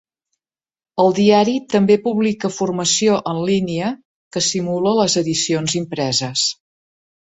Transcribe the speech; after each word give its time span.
El 1.03 1.13
diari 1.19 1.53
també 1.73 1.99
publica 2.07 2.51
formació 2.57 3.21
en 3.35 3.45
línia 3.53 3.95
que 4.35 4.47
simula 4.51 4.99
les 5.05 5.23
edicions 5.27 5.81
impreses. 5.87 6.53